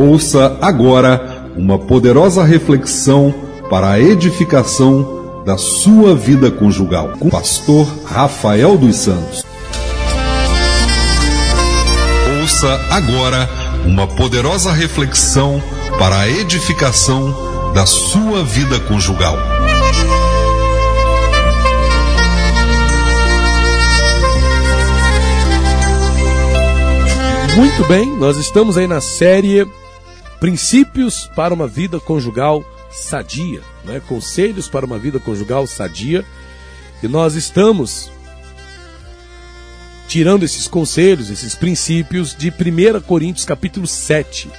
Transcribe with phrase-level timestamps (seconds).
[0.00, 3.34] Ouça agora uma poderosa reflexão
[3.68, 9.44] para a edificação da sua vida conjugal com o pastor Rafael dos Santos.
[12.40, 13.50] Ouça agora
[13.84, 15.60] uma poderosa reflexão
[15.98, 19.36] para a edificação da sua vida conjugal.
[27.56, 29.66] Muito bem, nós estamos aí na série
[30.40, 34.00] Princípios para uma vida conjugal sadia, né?
[34.00, 36.24] Conselhos para uma vida conjugal sadia.
[37.02, 38.10] E nós estamos
[40.08, 44.50] tirando esses conselhos, esses princípios de 1 Coríntios capítulo 7.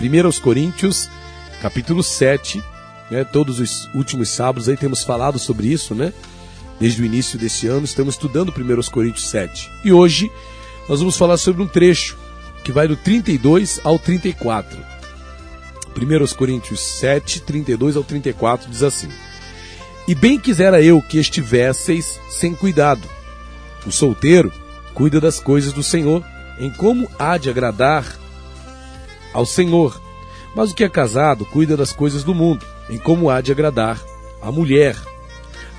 [0.00, 1.08] 1 Coríntios
[1.60, 2.62] capítulo 7,
[3.10, 3.24] né?
[3.24, 6.12] Todos os últimos sábados aí temos falado sobre isso, né?
[6.78, 9.70] Desde o início desse ano estamos estudando 1 Coríntios 7.
[9.84, 10.30] E hoje
[10.88, 12.16] nós vamos falar sobre um trecho
[12.62, 14.95] que vai do 32 ao 34.
[15.96, 19.08] 1 Coríntios 7, 32 ao 34 diz assim:
[20.06, 23.08] E bem quisera eu que estivesseis sem cuidado.
[23.86, 24.52] O solteiro
[24.92, 26.22] cuida das coisas do Senhor,
[26.58, 28.04] em como há de agradar
[29.32, 30.00] ao Senhor.
[30.54, 34.00] Mas o que é casado cuida das coisas do mundo, em como há de agradar
[34.42, 34.96] a mulher.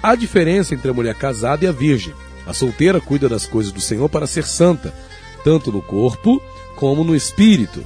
[0.01, 2.13] Há diferença entre a mulher casada e a virgem.
[2.45, 4.93] A solteira cuida das coisas do Senhor para ser santa,
[5.43, 6.41] tanto no corpo
[6.75, 7.83] como no espírito.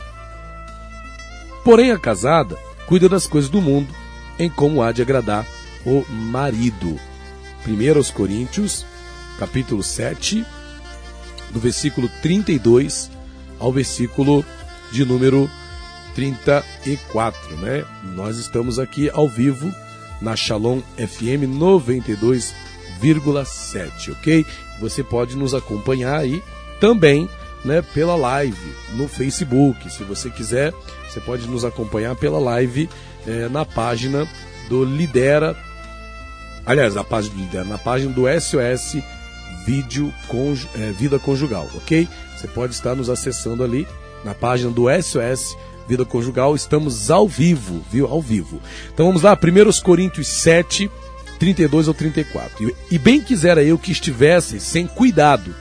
[1.63, 3.93] Porém, a casada cuida das coisas do mundo,
[4.39, 5.45] em como há de agradar
[5.85, 6.99] o marido.
[7.67, 8.85] 1 Coríntios,
[9.37, 10.43] capítulo 7,
[11.51, 13.11] do versículo 32
[13.59, 14.43] ao versículo
[14.91, 15.47] de número
[16.15, 17.85] 34, né?
[18.15, 19.71] Nós estamos aqui ao vivo
[20.21, 24.43] na Shalom FM 92,7, ok?
[24.79, 26.41] Você pode nos acompanhar aí
[26.79, 27.29] também
[27.63, 29.89] né, pela live no Facebook.
[29.91, 30.73] Se você quiser,
[31.09, 32.89] você pode nos acompanhar pela live
[33.27, 34.27] é, na página
[34.69, 35.55] do Lidera.
[36.65, 38.97] Aliás, na página do Lidera, na página do SOS
[39.65, 42.07] Vídeo Conj, é, Vida Conjugal, ok?
[42.35, 43.87] Você pode estar nos acessando ali
[44.23, 45.55] na página do SOS
[45.87, 46.55] Vida Conjugal.
[46.55, 48.07] Estamos ao vivo, viu?
[48.07, 48.61] Ao vivo.
[48.93, 50.89] Então vamos lá, 1 Coríntios 7,
[51.39, 52.75] 32 ao 34.
[52.89, 55.53] E bem quisera eu que estivesse sem cuidado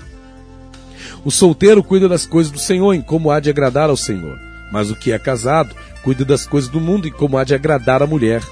[1.24, 4.38] o solteiro cuida das coisas do Senhor, em como há de agradar ao Senhor.
[4.72, 8.02] Mas o que é casado cuida das coisas do mundo, em como há de agradar
[8.02, 8.42] a mulher.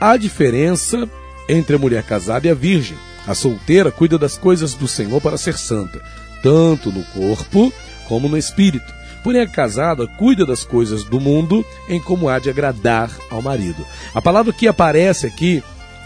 [0.00, 1.08] Há diferença
[1.48, 2.96] entre a mulher casada e a virgem.
[3.26, 6.00] A solteira cuida das coisas do Senhor para ser santa,
[6.42, 7.72] tanto no corpo
[8.06, 8.98] como no espírito.
[9.22, 13.84] Porém, a casada cuida das coisas do mundo em como há de agradar ao marido.
[14.14, 15.62] A palavra que aparece aqui,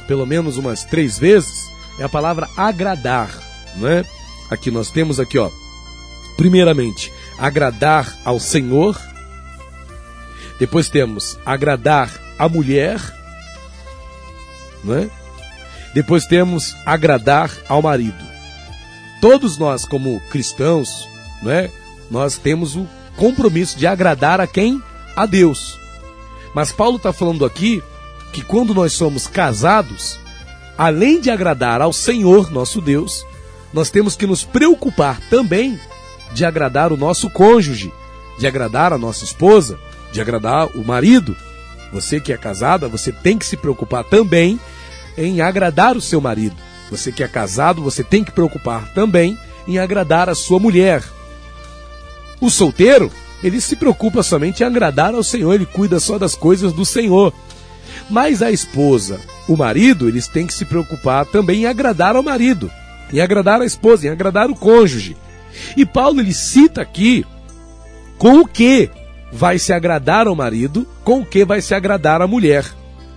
[0.09, 3.31] pelo menos umas três vezes, é a palavra agradar,
[3.77, 4.05] não é?
[4.51, 5.51] Aqui nós temos aqui, ó,
[6.37, 9.01] primeiramente, agradar ao Senhor.
[10.59, 13.01] Depois temos agradar a mulher,
[14.85, 15.11] né?
[15.95, 18.25] Depois temos agradar ao marido.
[19.21, 21.09] Todos nós, como cristãos,
[21.43, 21.71] né?
[22.11, 24.83] Nós temos o compromisso de agradar a quem?
[25.15, 25.79] A Deus.
[26.55, 27.83] Mas Paulo está falando aqui
[28.33, 30.19] que quando nós somos casados,
[30.77, 33.25] além de agradar ao Senhor nosso Deus,
[33.73, 35.79] nós temos que nos preocupar também
[36.33, 37.93] de agradar o nosso cônjuge,
[38.39, 39.79] de agradar a nossa esposa,
[40.11, 41.37] de agradar o marido.
[41.93, 44.59] Você que é casada, você tem que se preocupar também
[45.17, 46.57] em agradar o seu marido.
[46.91, 51.03] Você que é casado, você tem que preocupar também em agradar a sua mulher.
[52.41, 53.11] O solteiro,
[53.43, 57.33] ele se preocupa somente em agradar ao Senhor, ele cuida só das coisas do Senhor.
[58.11, 62.71] Mas a esposa, o marido, eles têm que se preocupar também em agradar ao marido,
[63.13, 65.17] em agradar a esposa, em agradar o cônjuge.
[65.77, 67.25] E Paulo ele cita aqui
[68.19, 68.91] com o que
[69.33, 72.65] vai se agradar ao marido, com o que vai se agradar à mulher.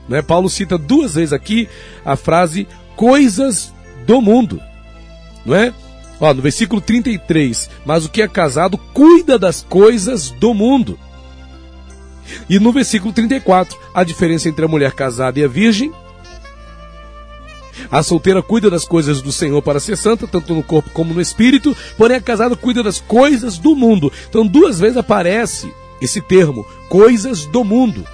[0.08, 0.22] Né?
[0.22, 1.68] Paulo cita duas vezes aqui
[2.04, 3.74] a frase coisas
[4.06, 4.62] do mundo.
[5.46, 5.74] Não é?
[6.20, 10.98] Ó, no versículo 33, mas o que é casado cuida das coisas do mundo.
[12.50, 15.92] E no versículo 34, a diferença entre a mulher casada e a virgem
[17.92, 21.22] a solteira cuida das coisas do Senhor para ser santa, tanto no corpo como no
[21.22, 24.12] espírito, porém a casada cuida das coisas do mundo.
[24.30, 28.06] Então, duas vezes aparece esse termo, coisas do mundo.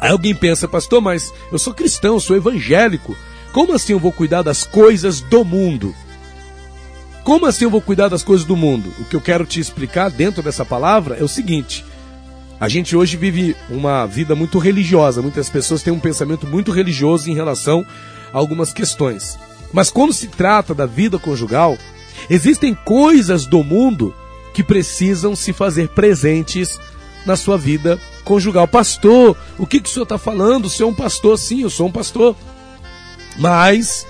[0.00, 3.16] Aí alguém pensa, pastor, mas eu sou cristão, eu sou evangélico.
[3.52, 5.94] Como assim eu vou cuidar das coisas do mundo?
[7.22, 8.92] Como assim eu vou cuidar das coisas do mundo?
[8.98, 11.84] O que eu quero te explicar dentro dessa palavra é o seguinte:
[12.58, 17.30] a gente hoje vive uma vida muito religiosa, muitas pessoas têm um pensamento muito religioso
[17.30, 17.86] em relação
[18.32, 19.38] algumas questões.
[19.72, 21.76] Mas quando se trata da vida conjugal,
[22.28, 24.14] existem coisas do mundo
[24.52, 26.78] que precisam se fazer presentes
[27.24, 28.68] na sua vida conjugal.
[28.68, 30.66] Pastor, o que, que o senhor está falando?
[30.66, 31.38] O senhor é um pastor?
[31.38, 32.36] Sim, eu sou um pastor.
[33.38, 34.06] Mas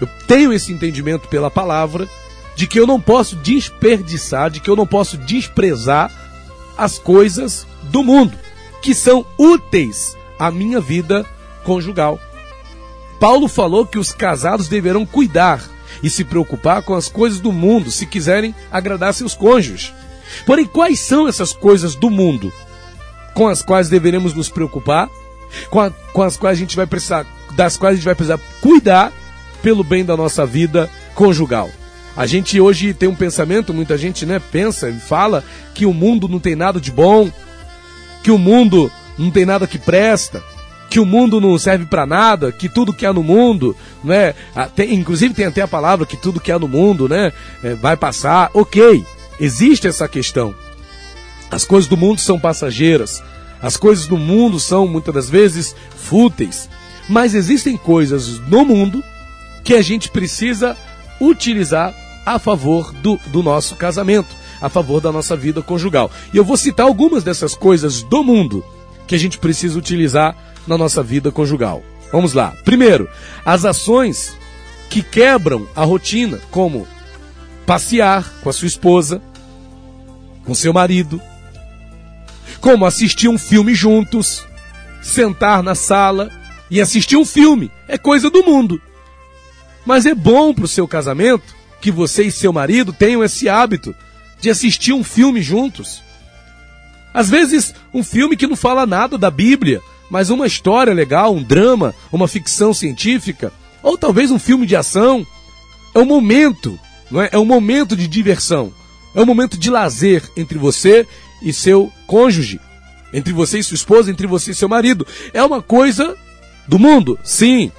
[0.00, 2.08] eu tenho esse entendimento pela palavra
[2.56, 6.10] de que eu não posso desperdiçar, de que eu não posso desprezar
[6.76, 8.36] as coisas do mundo
[8.82, 11.24] que são úteis à minha vida
[11.64, 12.18] conjugal.
[13.18, 15.62] Paulo falou que os casados deverão cuidar
[16.02, 19.92] e se preocupar com as coisas do mundo se quiserem agradar seus cônjuges.
[20.46, 22.52] Porém, quais são essas coisas do mundo
[23.34, 25.08] com as quais deveremos nos preocupar,
[25.70, 27.24] com, a, com as quais a gente vai precisar,
[27.54, 29.12] das quais a gente vai precisar cuidar
[29.62, 31.70] pelo bem da nossa vida conjugal?
[32.16, 36.26] A gente hoje tem um pensamento, muita gente né, pensa e fala que o mundo
[36.26, 37.30] não tem nada de bom,
[38.24, 40.42] que o mundo não tem nada que presta,
[40.88, 44.34] que o mundo não serve para nada, que tudo que há no mundo, né?
[44.74, 47.32] Tem, inclusive tem até a palavra que tudo que há no mundo, né?
[47.62, 48.50] É, vai passar.
[48.54, 49.04] Ok,
[49.38, 50.54] existe essa questão.
[51.50, 53.22] As coisas do mundo são passageiras.
[53.60, 56.68] As coisas do mundo são muitas das vezes fúteis.
[57.08, 59.02] Mas existem coisas no mundo
[59.64, 60.76] que a gente precisa
[61.20, 61.94] utilizar
[62.24, 64.28] a favor do, do nosso casamento,
[64.60, 66.10] a favor da nossa vida conjugal.
[66.32, 68.64] E eu vou citar algumas dessas coisas do mundo
[69.06, 70.36] que a gente precisa utilizar
[70.68, 71.82] na nossa vida conjugal.
[72.12, 72.54] Vamos lá.
[72.64, 73.08] Primeiro,
[73.44, 74.36] as ações
[74.88, 76.86] que quebram a rotina, como
[77.66, 79.20] passear com a sua esposa,
[80.44, 81.20] com seu marido,
[82.60, 84.46] como assistir um filme juntos,
[85.02, 86.30] sentar na sala
[86.70, 87.70] e assistir um filme.
[87.86, 88.80] É coisa do mundo.
[89.84, 93.94] Mas é bom para o seu casamento que você e seu marido tenham esse hábito
[94.40, 96.02] de assistir um filme juntos.
[97.12, 99.80] Às vezes, um filme que não fala nada da Bíblia,
[100.10, 103.52] mas uma história legal, um drama, uma ficção científica,
[103.82, 105.26] ou talvez um filme de ação.
[105.94, 106.78] É um momento,
[107.10, 107.30] não é?
[107.32, 108.72] É um momento de diversão.
[109.14, 111.06] É um momento de lazer entre você
[111.42, 112.60] e seu cônjuge,
[113.12, 115.06] entre você e sua esposa, entre você e seu marido.
[115.32, 116.16] É uma coisa
[116.66, 117.72] do mundo, sim.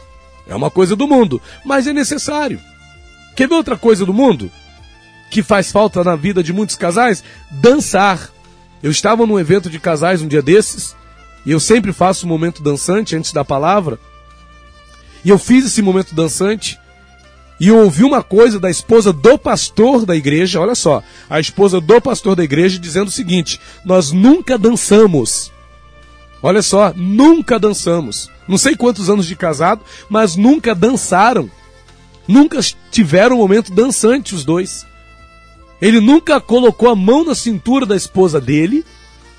[0.47, 2.59] É uma coisa do mundo, mas é necessário.
[3.35, 4.51] Quer ver outra coisa do mundo?
[5.29, 7.23] Que faz falta na vida de muitos casais?
[7.51, 8.31] Dançar.
[8.81, 10.95] Eu estava num evento de casais um dia desses,
[11.49, 13.97] e eu sempre faço um momento dançante antes da palavra.
[15.25, 16.77] E eu fiz esse momento dançante,
[17.59, 21.81] e eu ouvi uma coisa da esposa do pastor da igreja, olha só, a esposa
[21.81, 25.51] do pastor da igreja dizendo o seguinte: Nós nunca dançamos.
[26.39, 28.29] Olha só, nunca dançamos.
[28.47, 31.49] Não sei quantos anos de casado, mas nunca dançaram.
[32.27, 32.59] Nunca
[32.91, 34.85] tiveram um momento dançante os dois.
[35.81, 38.85] Ele nunca colocou a mão na cintura da esposa dele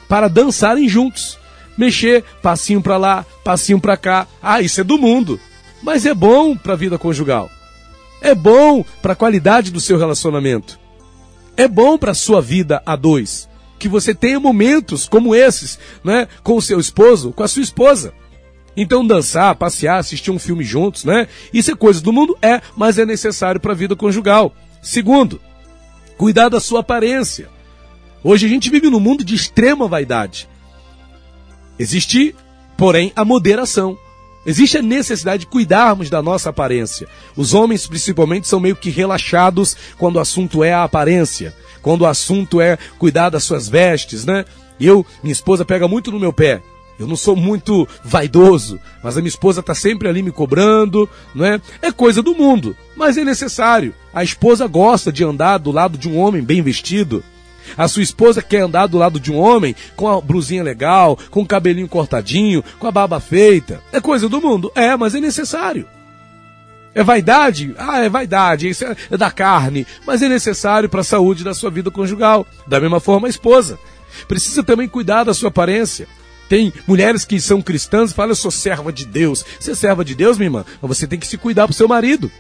[0.09, 1.39] para dançarem juntos.
[1.77, 4.27] Mexer, passinho para lá, passinho para cá.
[4.43, 5.41] Ah, isso é do mundo.
[5.83, 7.51] Mas é bom para a vida conjugal.
[8.21, 10.79] É bom para a qualidade do seu relacionamento.
[11.57, 13.49] É bom para a sua vida a dois.
[13.79, 16.29] Que você tenha momentos como esses, né?
[16.43, 18.13] Com o seu esposo, com a sua esposa.
[18.77, 21.27] Então dançar, passear, assistir um filme juntos, né?
[21.53, 22.37] Isso é coisa do mundo?
[22.43, 24.55] É, mas é necessário para a vida conjugal.
[24.83, 25.41] Segundo,
[26.21, 27.49] Cuidar da sua aparência.
[28.23, 30.47] Hoje a gente vive num mundo de extrema vaidade.
[31.81, 32.37] Existe,
[32.77, 33.97] porém, a moderação.
[34.45, 37.09] Existe a necessidade de cuidarmos da nossa aparência.
[37.35, 42.07] Os homens, principalmente, são meio que relaxados quando o assunto é a aparência, quando o
[42.07, 44.45] assunto é cuidar das suas vestes, né?
[44.79, 46.61] Eu, minha esposa pega muito no meu pé.
[46.99, 51.47] Eu não sou muito vaidoso, mas a minha esposa está sempre ali me cobrando, não
[51.47, 51.59] é?
[51.81, 53.95] É coisa do mundo, mas é necessário.
[54.13, 57.25] A esposa gosta de andar do lado de um homem bem vestido.
[57.77, 61.43] A sua esposa quer andar do lado de um homem com a blusinha legal, com
[61.43, 63.81] o cabelinho cortadinho, com a barba feita.
[63.93, 64.71] É coisa do mundo?
[64.75, 65.87] É, mas é necessário.
[66.95, 67.75] É vaidade?
[67.79, 71.55] Ah, é vaidade, isso é, é da carne, mas é necessário para a saúde da
[71.55, 72.47] sua vida conjugal.
[72.67, 73.79] Da mesma forma, a esposa.
[74.27, 76.09] Precisa também cuidar da sua aparência.
[76.49, 79.45] Tem mulheres que são cristãs e falam, eu sou serva de Deus.
[79.59, 80.65] Você é serva de Deus, minha irmã?
[80.83, 82.31] Mas você tem que se cuidar pro seu marido.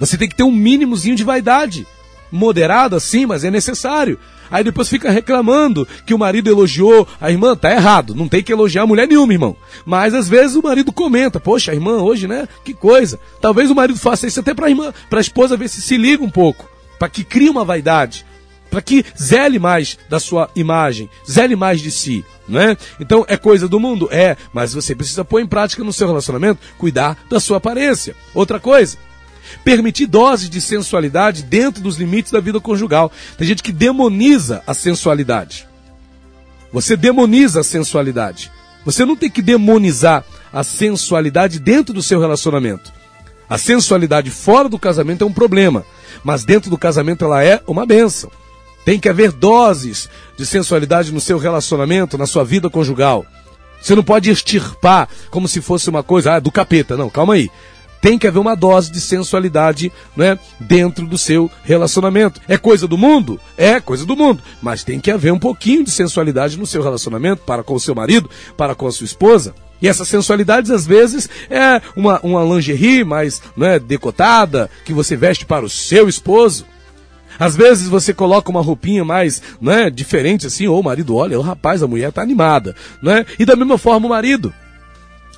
[0.00, 1.86] Você tem que ter um mínimozinho de vaidade.
[2.30, 4.18] Moderada, sim, mas é necessário.
[4.50, 8.52] Aí depois fica reclamando que o marido elogiou a irmã, tá errado, não tem que
[8.52, 9.56] elogiar a mulher nenhuma, irmão.
[9.84, 12.46] Mas às vezes o marido comenta, poxa, irmã hoje, né?
[12.64, 13.18] Que coisa.
[13.40, 16.30] Talvez o marido faça isso até pra irmã, pra esposa ver se se liga um
[16.30, 16.68] pouco,
[16.98, 18.24] para que crie uma vaidade
[18.70, 22.76] para que zele mais da sua imagem, zele mais de si, né?
[23.00, 26.60] Então é coisa do mundo, é, mas você precisa pôr em prática no seu relacionamento,
[26.76, 28.14] cuidar da sua aparência.
[28.34, 28.98] Outra coisa,
[29.64, 33.10] permitir doses de sensualidade dentro dos limites da vida conjugal.
[33.36, 35.66] Tem gente que demoniza a sensualidade.
[36.72, 38.50] Você demoniza a sensualidade.
[38.84, 42.92] Você não tem que demonizar a sensualidade dentro do seu relacionamento.
[43.48, 45.84] A sensualidade fora do casamento é um problema,
[46.24, 48.30] mas dentro do casamento ela é uma benção.
[48.84, 53.26] Tem que haver doses de sensualidade no seu relacionamento, na sua vida conjugal.
[53.80, 56.96] Você não pode extirpar como se fosse uma coisa ah, do capeta.
[56.96, 57.50] Não, calma aí.
[58.06, 62.40] Tem que haver uma dose de sensualidade né, dentro do seu relacionamento.
[62.46, 63.40] É coisa do mundo?
[63.58, 64.40] É coisa do mundo.
[64.62, 67.96] Mas tem que haver um pouquinho de sensualidade no seu relacionamento para com o seu
[67.96, 69.56] marido, para com a sua esposa.
[69.82, 75.44] E essas sensualidades, às vezes, é uma, uma lingerie mais né, decotada, que você veste
[75.44, 76.64] para o seu esposo.
[77.40, 81.42] Às vezes você coloca uma roupinha mais, né, diferente assim, ou o marido olha, o
[81.42, 82.72] rapaz, a mulher tá animada,
[83.02, 83.26] né?
[83.36, 84.54] E da mesma forma o marido.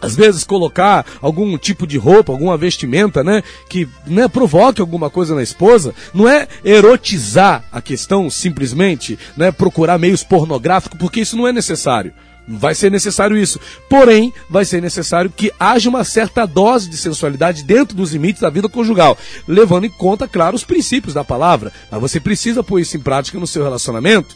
[0.01, 5.35] Às vezes colocar algum tipo de roupa, alguma vestimenta, né, que né, provoque alguma coisa
[5.35, 11.49] na esposa, não é erotizar a questão simplesmente, né, procurar meios pornográficos, porque isso não
[11.49, 12.13] é necessário.
[12.51, 13.61] Vai ser necessário isso.
[13.91, 18.49] Porém, vai ser necessário que haja uma certa dose de sensualidade dentro dos limites da
[18.49, 21.71] vida conjugal, levando em conta, claro, os princípios da palavra.
[21.91, 24.35] Mas você precisa pôr isso em prática no seu relacionamento.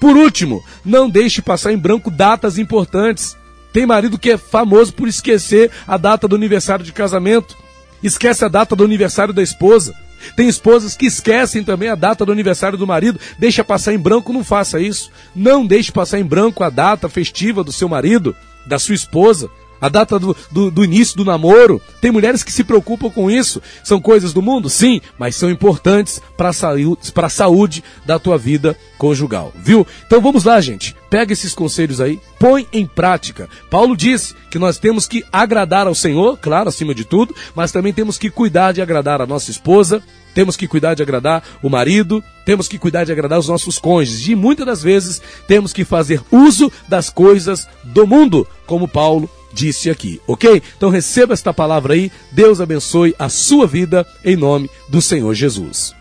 [0.00, 3.36] Por último, não deixe passar em branco datas importantes.
[3.78, 7.56] Tem marido que é famoso por esquecer a data do aniversário de casamento,
[8.02, 9.94] esquece a data do aniversário da esposa.
[10.34, 14.32] Tem esposas que esquecem também a data do aniversário do marido, deixa passar em branco,
[14.32, 15.12] não faça isso.
[15.32, 18.34] Não deixe passar em branco a data festiva do seu marido,
[18.66, 19.48] da sua esposa
[19.80, 21.80] a data do, do, do, início do namoro.
[22.00, 23.62] Tem mulheres que se preocupam com isso.
[23.82, 24.68] São coisas do mundo?
[24.68, 29.86] Sim, mas são importantes para a saúde da tua vida conjugal, viu?
[30.06, 30.94] Então vamos lá, gente.
[31.08, 33.48] Pega esses conselhos aí, põe em prática.
[33.70, 37.92] Paulo disse que nós temos que agradar ao Senhor, claro, acima de tudo, mas também
[37.92, 40.02] temos que cuidar de agradar a nossa esposa,
[40.34, 44.28] temos que cuidar de agradar o marido, temos que cuidar de agradar os nossos cônjuges.
[44.28, 49.90] E muitas das vezes temos que fazer uso das coisas do mundo, como Paulo disse
[49.90, 50.62] aqui, ok?
[50.76, 55.94] Então receba esta palavra aí, Deus abençoe a sua vida em nome do Senhor Jesus.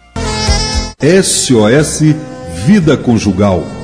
[0.99, 2.01] SOS
[2.65, 3.76] Vida Conjugal